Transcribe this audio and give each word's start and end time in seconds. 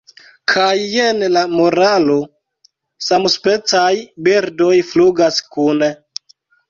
Kaj 0.51 0.71
jen 0.93 1.25
la 1.33 1.43
moralo: 1.57 2.15
'Samspecaj 3.09 3.93
birdoj 4.29 4.73
flugas 4.93 5.39
kune.'" 5.57 5.93